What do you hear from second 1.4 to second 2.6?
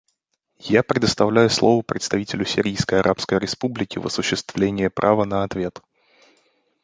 слово представителю